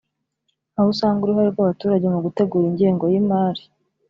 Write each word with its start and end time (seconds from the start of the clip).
aho 0.77 0.87
usanga 0.93 1.21
uruhare 1.23 1.49
rw’abaturage 1.51 2.05
mu 2.13 2.19
gutegura 2.25 2.65
ingengo 2.69 3.03
y’imari 3.11 3.63